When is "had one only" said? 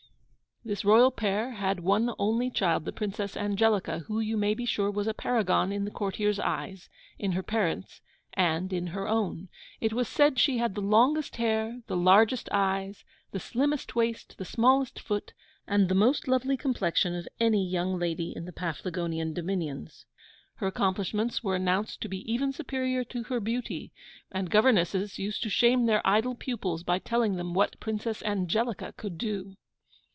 1.53-2.51